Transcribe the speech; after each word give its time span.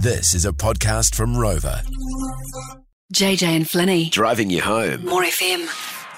This 0.00 0.34
is 0.34 0.44
a 0.44 0.52
podcast 0.52 1.14
from 1.14 1.34
Rova. 1.34 1.82
JJ 3.12 3.42
and 3.48 3.64
Flinny. 3.64 4.10
Driving 4.10 4.50
you 4.50 4.60
home. 4.60 5.04
More 5.04 5.22
FM. 5.24 5.66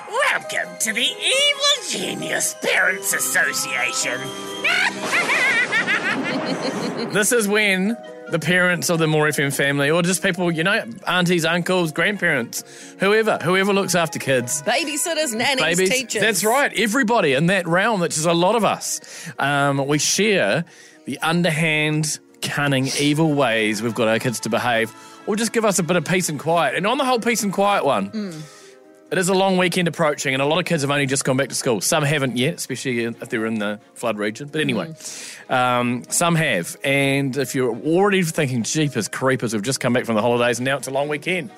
Welcome 0.09 0.77
to 0.81 0.93
the 0.93 1.01
Evil 1.03 1.89
Genius 1.89 2.55
Parents 2.63 3.13
Association. 3.13 4.21
This 7.13 7.33
is 7.33 7.49
when 7.49 7.97
the 8.31 8.39
parents 8.39 8.91
of 8.91 8.99
the 8.99 9.07
More 9.07 9.27
FM 9.27 9.53
family, 9.55 9.91
or 9.91 10.03
just 10.03 10.23
people, 10.23 10.51
you 10.53 10.63
know, 10.63 10.85
aunties, 11.07 11.47
uncles, 11.47 11.93
grandparents, 11.93 12.63
whoever, 12.99 13.39
whoever 13.39 13.73
looks 13.73 13.95
after 13.95 14.19
kids, 14.19 14.61
Babysitters, 14.63 15.35
nannies, 15.35 15.79
babies. 15.79 15.91
teachers. 15.91 16.21
That's 16.21 16.45
right. 16.45 16.71
Everybody 16.79 17.33
in 17.33 17.47
that 17.47 17.67
realm, 17.67 18.01
which 18.01 18.19
is 18.19 18.27
a 18.27 18.35
lot 18.35 18.55
of 18.55 18.65
us, 18.65 19.01
um, 19.39 19.85
we 19.87 19.99
share 19.99 20.67
the 21.07 21.19
underhand, 21.21 22.19
cunning, 22.43 22.89
evil 22.99 23.33
ways 23.35 23.83
we've 23.83 23.95
got 23.95 24.09
our 24.09 24.19
kids 24.19 24.41
to 24.41 24.49
behave, 24.49 24.95
or 25.27 25.37
just 25.37 25.53
give 25.53 25.65
us 25.65 25.79
a 25.79 25.83
bit 25.83 25.97
of 25.97 26.05
peace 26.05 26.29
and 26.29 26.39
quiet. 26.39 26.75
And 26.75 26.87
on 26.87 26.99
the 26.99 27.05
whole 27.05 27.21
peace 27.21 27.43
and 27.43 27.53
quiet 27.53 27.85
one. 27.85 28.11
It 29.13 29.19
is 29.19 29.29
a 29.29 29.35
long 29.35 29.57
weekend 29.57 29.89
approaching, 29.89 30.35
and 30.35 30.41
a 30.41 30.47
lot 30.47 30.61
of 30.61 30.67
kids 30.67 30.83
have 30.83 30.91
only 30.93 31.05
just 31.05 31.25
gone 31.25 31.37
back 31.37 31.49
to 31.49 31.55
school. 31.57 31.81
Some 31.81 32.05
haven't 32.05 32.37
yet, 32.37 32.55
especially 32.55 33.07
if 33.07 33.29
they're 33.29 33.45
in 33.45 33.59
the 33.59 33.81
flood 33.95 34.19
region. 34.19 34.47
But 34.47 34.61
anyway, 34.61 34.95
um, 35.49 36.05
some 36.11 36.37
have. 36.37 36.77
And 36.85 37.37
if 37.37 37.57
you're 37.57 37.75
already 37.75 38.23
thinking, 38.23 38.63
jeepers, 38.63 39.09
creepers, 39.09 39.53
we've 39.53 39.65
just 39.65 39.81
come 39.81 39.93
back 39.95 40.05
from 40.05 40.15
the 40.15 40.23
holidays, 40.23 40.61
and 40.61 40.65
now 40.65 40.77
it's 40.77 40.87
a 40.87 40.93
long 40.93 41.09
weekend, 41.09 41.51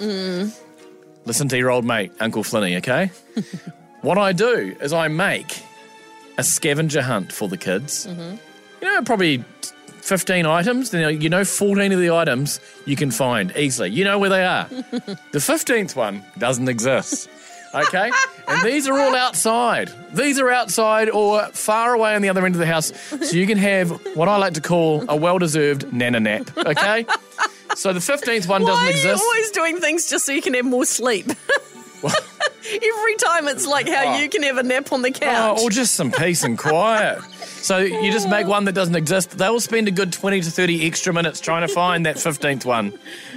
listen 1.26 1.46
to 1.48 1.58
your 1.58 1.70
old 1.70 1.84
mate, 1.84 2.10
Uncle 2.20 2.42
Flinny, 2.42 2.78
okay? 2.78 3.10
what 4.00 4.16
I 4.16 4.32
do 4.32 4.74
is 4.80 4.94
I 4.94 5.08
make 5.08 5.62
a 6.38 6.42
scavenger 6.44 7.02
hunt 7.02 7.32
for 7.32 7.48
the 7.48 7.58
kids. 7.58 8.06
You 8.80 8.90
know, 8.94 9.02
probably 9.02 9.44
15 10.02 10.46
items. 10.46 10.92
Know, 10.92 11.08
you 11.08 11.28
know 11.28 11.44
14 11.44 11.92
of 11.92 12.00
the 12.00 12.10
items 12.10 12.60
you 12.84 12.96
can 12.96 13.10
find 13.10 13.52
easily. 13.56 13.90
You 13.90 14.04
know 14.04 14.18
where 14.18 14.30
they 14.30 14.44
are. 14.44 14.64
the 14.70 15.38
15th 15.38 15.96
one 15.96 16.24
doesn't 16.38 16.68
exist. 16.68 17.28
Okay? 17.74 18.10
and 18.48 18.62
these 18.66 18.86
are 18.86 18.98
all 18.98 19.16
outside. 19.16 19.90
These 20.12 20.38
are 20.38 20.50
outside 20.50 21.08
or 21.08 21.46
far 21.52 21.94
away 21.94 22.14
on 22.14 22.20
the 22.20 22.28
other 22.28 22.44
end 22.44 22.54
of 22.54 22.58
the 22.58 22.66
house. 22.66 22.92
So 23.08 23.36
you 23.36 23.46
can 23.46 23.56
have 23.58 23.90
what 24.14 24.28
I 24.28 24.36
like 24.36 24.54
to 24.54 24.60
call 24.60 25.04
a 25.08 25.16
well 25.16 25.38
deserved 25.38 25.90
nana 25.92 26.20
nap. 26.20 26.50
Okay? 26.58 27.06
So 27.74 27.94
the 27.94 28.00
15th 28.00 28.46
one 28.48 28.62
Why 28.62 28.68
doesn't 28.68 28.84
are 28.84 28.90
you 28.90 28.92
exist. 28.92 29.22
always 29.22 29.50
doing 29.52 29.78
things 29.78 30.10
just 30.10 30.26
so 30.26 30.32
you 30.32 30.42
can 30.42 30.52
have 30.54 30.66
more 30.66 30.84
sleep? 30.84 31.26
Every 33.12 33.16
time 33.28 33.48
it's 33.48 33.66
like 33.66 33.88
how 33.88 34.14
Oh. 34.14 34.18
you 34.18 34.28
can 34.30 34.42
have 34.44 34.56
a 34.56 34.62
nap 34.62 34.90
on 34.92 35.02
the 35.02 35.08
Oh, 35.08 35.12
couch. 35.12 35.60
or 35.60 35.68
just 35.70 35.94
some 35.94 36.10
peace 36.10 36.42
and 36.44 36.56
quiet. 36.56 37.20
So 37.60 37.78
you 37.78 38.10
just 38.10 38.28
make 38.28 38.46
one 38.46 38.64
that 38.64 38.72
doesn't 38.72 38.96
exist. 38.96 39.36
They'll 39.36 39.60
spend 39.60 39.86
a 39.86 39.90
good 39.90 40.12
20 40.12 40.40
to 40.40 40.50
30 40.50 40.86
extra 40.86 41.12
minutes 41.12 41.38
trying 41.40 41.60
to 41.66 41.72
find 41.72 42.06
that 42.06 42.16
15th 42.16 42.64
one, 42.64 42.92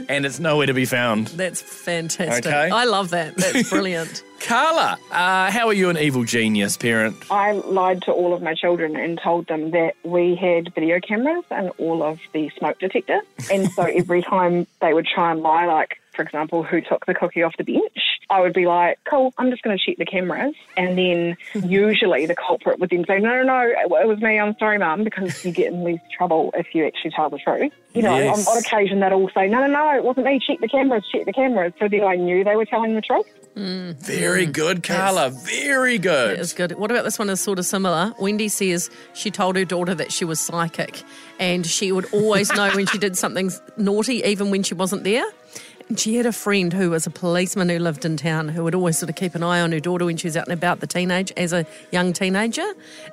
and 0.08 0.26
it's 0.26 0.40
nowhere 0.40 0.66
to 0.68 0.74
be 0.74 0.86
found. 0.86 1.28
That's 1.28 1.62
fantastic. 1.62 2.46
Okay. 2.48 2.70
I 2.70 2.86
love 2.86 3.10
that. 3.10 3.36
That's 3.36 3.70
brilliant. 3.70 4.24
Carla, 4.40 4.98
uh, 5.12 5.52
how 5.52 5.68
are 5.68 5.74
you 5.74 5.90
an 5.90 5.98
evil 5.98 6.24
genius 6.24 6.78
parent? 6.78 7.18
I 7.30 7.52
lied 7.52 8.02
to 8.04 8.12
all 8.14 8.34
of 8.34 8.42
my 8.42 8.54
children 8.54 8.96
and 8.96 9.20
told 9.22 9.48
them 9.48 9.72
that 9.72 9.96
we 10.04 10.36
had 10.36 10.74
video 10.74 11.00
cameras 11.02 11.44
and 11.52 11.72
all 11.78 12.02
of 12.02 12.20
the 12.34 12.50
smoke 12.58 12.80
detectors. 12.80 13.24
And 13.52 13.70
so 13.72 13.84
every 13.96 14.22
time 14.22 14.68
they 14.82 14.94
would 14.94 15.06
try 15.06 15.32
and 15.32 15.42
lie, 15.42 15.66
like, 15.66 15.98
for 16.14 16.22
example, 16.22 16.64
who 16.64 16.80
took 16.82 17.06
the 17.06 17.14
cookie 17.14 17.44
off 17.44 17.56
the 17.58 17.64
bench, 17.64 18.15
I 18.30 18.42
would 18.42 18.54
be 18.54 18.66
like, 18.66 19.00
cool, 19.10 19.34
I'm 19.38 19.50
just 19.52 19.62
going 19.62 19.78
to 19.78 19.84
check 19.84 19.98
the 19.98 20.06
cameras. 20.06 20.56
And 20.78 20.98
then 20.98 21.38
usually 21.70 22.26
the 22.26 22.36
culprit 22.36 22.80
would 22.80 22.90
then 22.90 23.06
say, 23.06 23.20
no, 23.20 23.30
no, 23.30 23.44
no, 23.44 23.74
it 23.98 24.08
was 24.08 24.20
me, 24.20 24.40
I'm 24.40 24.56
sorry, 24.58 24.78
mum, 24.78 25.04
because 25.04 25.44
you 25.46 25.52
get 25.52 25.72
in 25.72 25.84
less 25.84 26.00
trouble 26.16 26.52
if 26.56 26.74
you 26.74 26.86
actually 26.86 27.12
tell 27.12 27.30
the 27.30 27.38
truth. 27.38 27.74
You 27.94 28.02
know, 28.02 28.18
Yes. 28.18 28.48
on, 28.48 28.54
on 28.54 28.60
occasion 28.60 29.00
they'd 29.00 29.14
all 29.14 29.30
say, 29.34 29.48
no, 29.48 29.60
no, 29.62 29.68
no, 29.68 29.96
it 29.96 30.04
wasn't 30.04 30.26
me, 30.26 30.40
check 30.46 30.60
the 30.60 30.68
cameras, 30.68 31.06
check 31.12 31.26
the 31.26 31.34
cameras. 31.34 31.74
So 31.80 31.88
then 31.88 32.04
I 32.04 32.16
knew 32.16 32.44
they 32.44 32.56
were 32.56 32.66
telling 32.66 32.96
the 32.96 33.02
truth. 33.02 33.28
Mm. 33.56 33.96
Very 33.96 34.48
mm. 34.48 34.52
good, 34.52 34.84
Carla. 34.84 35.30
Very 35.30 35.98
good. 35.98 36.40
It's 36.40 36.52
good. 36.52 36.74
What 36.74 36.92
about 36.92 37.06
this 37.06 37.18
one 37.18 37.30
is 37.30 37.40
sort 37.40 37.58
of 37.58 37.66
similar. 37.66 38.14
Wendy 38.20 38.50
says 38.50 38.90
she 39.14 39.32
told 39.32 39.56
her 39.56 39.64
daughter 39.64 39.96
that 39.96 40.12
she 40.12 40.26
was 40.26 40.42
psychic 40.42 41.04
and 41.40 41.66
she 41.66 41.92
would 41.92 42.14
always 42.14 42.54
know 42.54 42.70
when 42.72 42.86
she 42.86 42.98
did 42.98 43.18
something 43.18 43.52
naughty, 43.78 44.24
even 44.24 44.52
when 44.52 44.64
she 44.64 44.74
wasn't 44.74 45.06
there. 45.06 45.26
She 45.96 46.16
had 46.16 46.26
a 46.26 46.32
friend 46.32 46.74
who 46.74 46.90
was 46.90 47.06
a 47.06 47.12
policeman 47.12 47.70
who 47.70 47.78
lived 47.78 48.06
in 48.06 48.18
town 48.18 48.50
who 48.50 48.64
would 48.64 48.74
always 48.74 48.98
sort 48.98 49.10
of 49.12 49.16
keep 49.16 49.36
an 49.36 49.44
eye 49.44 49.62
on 49.62 49.72
her 49.72 49.80
daughter 49.80 50.06
when 50.06 50.18
she 50.18 50.28
was 50.28 50.36
out 50.36 50.46
and 50.46 50.54
about 50.54 50.80
the 50.80 50.88
teenage 50.88 51.32
as 51.38 51.54
a 51.54 51.64
young 51.92 52.12
teenager. 52.12 52.66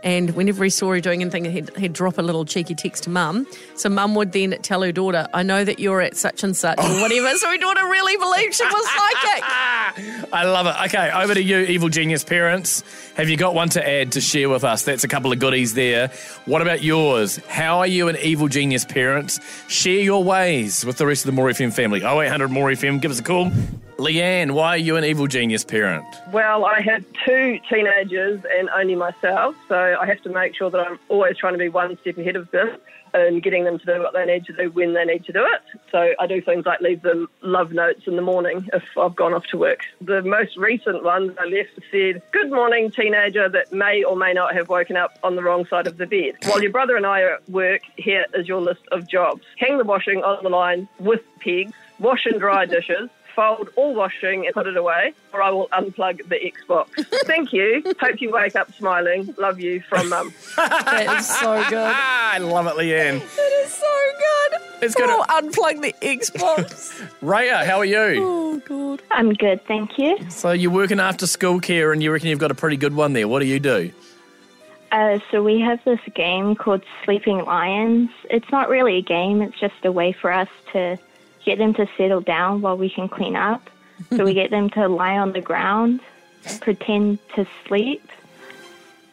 And 0.02 0.30
whenever 0.30 0.64
he 0.64 0.70
saw 0.70 0.90
her 0.92 1.00
doing 1.00 1.20
anything, 1.20 1.44
he'd, 1.44 1.76
he'd 1.76 1.92
drop 1.92 2.16
a 2.16 2.22
little 2.22 2.46
cheeky 2.46 2.74
text 2.74 3.04
to 3.04 3.10
mum. 3.10 3.46
So 3.74 3.90
mum 3.90 4.14
would 4.14 4.32
then 4.32 4.52
tell 4.62 4.80
her 4.80 4.90
daughter, 4.90 5.28
I 5.34 5.42
know 5.42 5.64
that 5.64 5.80
you're 5.80 6.00
at 6.00 6.16
such 6.16 6.42
and 6.42 6.56
such 6.56 6.78
or 6.78 7.00
whatever. 7.02 7.36
So 7.36 7.50
her 7.50 7.58
daughter 7.58 7.84
really 7.84 8.16
believed 8.16 8.54
she 8.54 8.64
was 8.64 8.88
psychic. 8.88 10.08
I 10.32 10.44
love 10.44 10.66
it. 10.66 10.74
Okay, 10.86 11.10
over 11.10 11.34
to 11.34 11.42
you, 11.42 11.58
evil 11.58 11.90
genius 11.90 12.24
parents. 12.24 12.82
Have 13.16 13.28
you 13.28 13.36
got 13.36 13.54
one 13.54 13.68
to 13.70 13.86
add 13.86 14.12
to 14.12 14.20
share 14.22 14.48
with 14.48 14.64
us? 14.64 14.82
That's 14.82 15.04
a 15.04 15.08
couple 15.08 15.30
of 15.30 15.38
goodies 15.38 15.74
there. 15.74 16.10
What 16.46 16.62
about 16.62 16.82
yours? 16.82 17.36
How 17.48 17.80
are 17.80 17.86
you 17.86 18.08
an 18.08 18.16
evil 18.16 18.48
genius 18.48 18.86
parent? 18.86 19.38
Share 19.68 20.00
your 20.00 20.24
ways 20.24 20.86
with 20.86 20.96
the 20.96 21.06
rest 21.06 21.26
of 21.26 21.26
the 21.26 21.32
More 21.32 21.48
FM 21.48 21.70
family. 21.72 22.00
0800 22.02 22.48
More 22.50 22.70
FM, 22.70 23.00
give 23.00 23.10
us 23.10 23.20
a 23.20 23.22
call. 23.22 23.52
Leanne, 24.02 24.50
why 24.50 24.70
are 24.70 24.78
you 24.78 24.96
an 24.96 25.04
evil 25.04 25.28
genius 25.28 25.62
parent? 25.62 26.04
Well, 26.32 26.64
I 26.64 26.80
have 26.80 27.04
two 27.24 27.60
teenagers 27.70 28.42
and 28.58 28.68
only 28.70 28.96
myself, 28.96 29.54
so 29.68 29.76
I 29.76 30.04
have 30.06 30.20
to 30.22 30.28
make 30.28 30.56
sure 30.56 30.70
that 30.70 30.80
I'm 30.80 30.98
always 31.08 31.36
trying 31.36 31.52
to 31.52 31.58
be 31.58 31.68
one 31.68 31.96
step 32.00 32.18
ahead 32.18 32.34
of 32.34 32.50
them 32.50 32.78
and 33.14 33.40
getting 33.40 33.62
them 33.62 33.78
to 33.78 33.86
do 33.86 34.00
what 34.00 34.12
they 34.12 34.24
need 34.24 34.44
to 34.46 34.52
do 34.54 34.70
when 34.70 34.94
they 34.94 35.04
need 35.04 35.24
to 35.26 35.32
do 35.32 35.44
it. 35.44 35.80
So 35.92 36.14
I 36.18 36.26
do 36.26 36.40
things 36.40 36.66
like 36.66 36.80
leave 36.80 37.02
them 37.02 37.28
love 37.42 37.70
notes 37.70 38.08
in 38.08 38.16
the 38.16 38.22
morning 38.22 38.68
if 38.72 38.82
I've 38.98 39.14
gone 39.14 39.34
off 39.34 39.44
to 39.52 39.56
work. 39.58 39.82
The 40.00 40.22
most 40.22 40.56
recent 40.56 41.04
one 41.04 41.36
I 41.38 41.44
left 41.44 41.78
said, 41.92 42.22
Good 42.32 42.50
morning, 42.50 42.90
teenager 42.90 43.48
that 43.50 43.72
may 43.72 44.02
or 44.02 44.16
may 44.16 44.32
not 44.32 44.52
have 44.54 44.68
woken 44.68 44.96
up 44.96 45.16
on 45.22 45.36
the 45.36 45.44
wrong 45.44 45.64
side 45.66 45.86
of 45.86 45.98
the 45.98 46.06
bed. 46.06 46.38
While 46.46 46.60
your 46.60 46.72
brother 46.72 46.96
and 46.96 47.06
I 47.06 47.20
are 47.20 47.34
at 47.34 47.48
work, 47.48 47.82
here 47.96 48.24
is 48.34 48.48
your 48.48 48.60
list 48.60 48.82
of 48.90 49.08
jobs. 49.08 49.42
Hang 49.58 49.78
the 49.78 49.84
washing 49.84 50.24
on 50.24 50.42
the 50.42 50.50
line 50.50 50.88
with 50.98 51.20
pegs, 51.38 51.72
wash 52.00 52.26
and 52.26 52.40
dry 52.40 52.66
dishes, 52.66 53.10
fold 53.34 53.70
all 53.76 53.94
washing 53.94 54.46
and 54.46 54.54
put 54.54 54.66
it 54.66 54.76
away, 54.76 55.14
or 55.32 55.42
I 55.42 55.50
will 55.50 55.68
unplug 55.68 56.28
the 56.28 56.36
Xbox. 56.36 56.88
Thank 57.26 57.52
you. 57.52 57.82
Hope 58.00 58.20
you 58.20 58.30
wake 58.30 58.56
up 58.56 58.72
smiling. 58.74 59.34
Love 59.38 59.60
you 59.60 59.80
from 59.82 60.08
Mum. 60.08 60.32
That 60.56 61.18
is 61.18 61.26
so 61.28 61.62
good. 61.68 61.78
Ah, 61.78 62.32
I 62.34 62.38
love 62.38 62.66
it, 62.66 62.74
Leanne. 62.74 63.20
That 63.20 63.62
is 63.64 63.72
so 63.72 63.86
good. 64.18 64.62
It's 64.82 64.94
good. 64.94 65.08
Oh, 65.08 65.24
unplug 65.28 65.80
the 65.80 65.94
Xbox. 66.02 67.00
Raya, 67.22 67.64
how 67.64 67.78
are 67.78 67.84
you? 67.84 68.22
oh, 68.22 68.58
God. 68.66 69.02
I'm 69.10 69.32
good, 69.32 69.64
thank 69.66 69.96
you. 69.98 70.18
So 70.28 70.52
you're 70.52 70.70
working 70.72 71.00
after 71.00 71.26
school 71.26 71.60
care 71.60 71.92
and 71.92 72.02
you 72.02 72.12
reckon 72.12 72.28
you've 72.28 72.38
got 72.38 72.50
a 72.50 72.54
pretty 72.54 72.76
good 72.76 72.94
one 72.94 73.12
there. 73.12 73.28
What 73.28 73.40
do 73.40 73.46
you 73.46 73.60
do? 73.60 73.92
Uh, 74.90 75.20
so 75.30 75.42
we 75.42 75.60
have 75.60 75.82
this 75.84 76.00
game 76.14 76.54
called 76.54 76.82
Sleeping 77.04 77.44
Lions. 77.44 78.10
It's 78.28 78.50
not 78.50 78.68
really 78.68 78.98
a 78.98 79.02
game, 79.02 79.40
it's 79.40 79.58
just 79.58 79.84
a 79.84 79.92
way 79.92 80.12
for 80.12 80.30
us 80.30 80.48
to 80.72 80.98
get 81.44 81.58
them 81.58 81.74
to 81.74 81.86
settle 81.96 82.20
down 82.20 82.60
while 82.60 82.76
we 82.76 82.88
can 82.90 83.08
clean 83.08 83.36
up. 83.36 83.68
so 84.16 84.24
we 84.24 84.34
get 84.34 84.50
them 84.50 84.68
to 84.70 84.88
lie 84.88 85.16
on 85.18 85.32
the 85.32 85.40
ground, 85.40 86.00
pretend 86.60 87.18
to 87.36 87.46
sleep, 87.66 88.08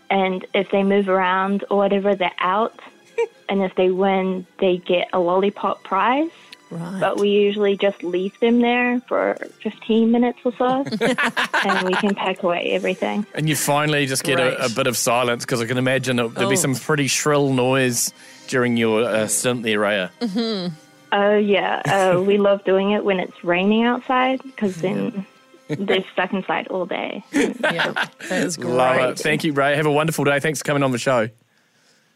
and 0.10 0.46
if 0.54 0.72
they 0.72 0.84
move 0.84 1.08
around 1.10 1.64
or 1.70 1.78
whatever, 1.78 2.16
they're 2.16 2.32
out. 2.40 2.80
and 3.50 3.62
if 3.62 3.76
they 3.76 3.92
win, 3.92 4.46
they 4.60 4.78
get 4.78 5.08
a 5.14 5.20
lollipop 5.20 5.84
prize. 5.84 6.30
Right. 6.72 7.00
But 7.00 7.20
we 7.20 7.30
usually 7.30 7.76
just 7.78 8.04
leave 8.04 8.40
them 8.42 8.62
there 8.62 9.00
for 9.08 9.36
15 9.64 10.12
minutes 10.12 10.38
or 10.46 10.54
so, 10.56 10.86
and 11.66 11.88
we 11.88 11.94
can 11.96 12.14
pack 12.14 12.44
away 12.44 12.72
everything. 12.72 13.26
And 13.34 13.50
you 13.50 13.56
finally 13.56 14.06
just 14.06 14.24
get 14.24 14.40
a, 14.40 14.66
a 14.66 14.70
bit 14.70 14.86
of 14.86 14.96
silence 14.96 15.46
because 15.46 15.62
I 15.62 15.66
can 15.66 15.80
imagine 15.80 16.20
it, 16.20 16.36
there'll 16.36 16.50
be 16.50 16.56
Oh. 16.56 16.60
some 16.62 16.76
pretty 16.76 17.08
shrill 17.08 17.52
noise 17.54 18.14
during 18.48 18.78
your 18.78 19.02
uh, 19.04 19.26
stint 19.28 19.64
there, 19.64 19.80
Raya. 19.80 20.72
Oh 21.12 21.38
yeah, 21.38 21.82
uh, 21.86 22.22
we 22.26 22.38
love 22.38 22.64
doing 22.64 22.92
it 22.92 23.04
when 23.04 23.20
it's 23.20 23.44
raining 23.44 23.84
outside 23.84 24.42
because 24.44 24.78
then 24.78 25.26
they're 25.68 26.04
stuck 26.14 26.34
inside 26.34 26.68
all 26.68 26.86
day. 26.86 27.24
yeah, 27.32 27.94
that 27.94 28.32
is 28.32 28.58
great. 28.58 28.74
Love 28.74 29.12
it. 29.12 29.20
Thank 29.20 29.44
you, 29.44 29.54
Ray. 29.54 29.76
Have 29.76 29.86
a 29.86 29.92
wonderful 29.92 30.26
day. 30.26 30.40
Thanks 30.40 30.60
for 30.60 30.66
coming 30.66 30.84
on 30.84 30.92
the 30.92 30.98
show. 30.98 31.30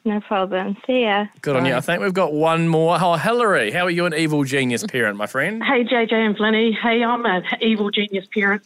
No 0.06 0.20
problem. 0.20 0.76
See 0.86 1.04
ya. 1.04 1.28
Good 1.42 1.56
on 1.56 1.66
you. 1.66 1.76
I 1.76 1.80
think 1.80 2.02
we've 2.02 2.14
got 2.14 2.34
one 2.34 2.68
more. 2.68 2.98
Oh, 3.00 3.16
Hillary, 3.16 3.72
how 3.72 3.86
are 3.86 3.90
you 3.90 4.06
an 4.06 4.14
evil 4.14 4.44
genius 4.44 4.86
parent, 4.86 5.18
my 5.18 5.28
friend? 5.28 5.64
Hey, 5.64 5.86
JJ 5.86 6.12
and 6.12 6.38
Flinny. 6.38 6.76
Hey, 6.78 7.04
I'm 7.04 7.26
an 7.26 7.44
evil 7.62 7.90
genius 7.90 8.28
parent. 8.34 8.64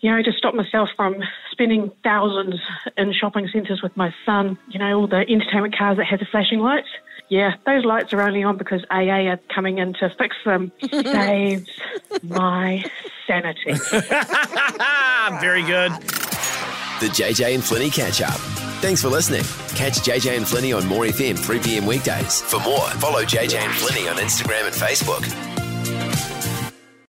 You 0.00 0.10
know, 0.10 0.22
to 0.22 0.32
stop 0.32 0.54
myself 0.54 0.88
from 0.96 1.22
spending 1.52 1.92
thousands 2.02 2.56
in 2.96 3.12
shopping 3.12 3.48
centres 3.52 3.82
with 3.82 3.96
my 3.96 4.12
son, 4.26 4.58
you 4.68 4.80
know, 4.80 5.00
all 5.00 5.06
the 5.06 5.18
entertainment 5.28 5.76
cars 5.76 5.98
that 5.98 6.06
have 6.06 6.18
the 6.18 6.26
flashing 6.26 6.58
lights. 6.58 6.88
Yeah, 7.30 7.54
those 7.64 7.84
lights 7.84 8.12
are 8.12 8.20
only 8.20 8.42
on 8.42 8.56
because 8.56 8.84
AA 8.90 9.30
are 9.30 9.38
coming 9.54 9.78
in 9.78 9.94
to 9.94 10.10
fix 10.18 10.36
them. 10.44 10.72
Saves 10.90 11.70
my 12.24 12.84
sanity. 13.26 13.72
Very 15.40 15.62
good. 15.62 15.92
The 17.00 17.06
JJ 17.06 17.54
and 17.54 17.62
Flinny 17.62 17.90
catch 17.92 18.20
up. 18.20 18.38
Thanks 18.82 19.00
for 19.00 19.08
listening. 19.08 19.44
Catch 19.76 20.00
JJ 20.00 20.36
and 20.36 20.44
Flinny 20.44 20.76
on 20.76 20.86
More 20.86 21.04
FM 21.04 21.38
3 21.38 21.60
p.m. 21.60 21.86
weekdays. 21.86 22.42
For 22.42 22.58
more, 22.60 22.88
follow 22.98 23.22
JJ 23.22 23.54
and 23.58 23.72
Flinny 23.72 24.10
on 24.10 24.16
Instagram 24.16 24.66
and 24.66 24.74
Facebook. 24.74 25.49